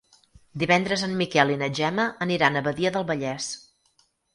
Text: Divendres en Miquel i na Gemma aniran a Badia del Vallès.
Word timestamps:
Divendres 0.63 1.03
en 1.09 1.13
Miquel 1.21 1.53
i 1.57 1.59
na 1.65 1.69
Gemma 1.83 2.09
aniran 2.29 2.59
a 2.59 2.67
Badia 2.71 2.97
del 2.99 3.11
Vallès. 3.15 3.57